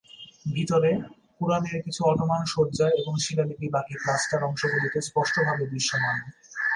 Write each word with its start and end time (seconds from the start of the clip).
ভিতরে, 0.53 0.91
"কুরআনের" 1.39 1.77
কিছু 1.83 2.01
অটোমান 2.05 2.41
সজ্জা 2.45 2.87
এবং 2.89 3.13
শিলালিপি 3.17 3.67
বাকী 3.69 3.95
প্লাস্টার 4.03 4.43
অংশগুলিতে 4.43 4.99
স্পষ্টভাবে 5.01 5.65
দৃশ্যমান। 5.67 6.17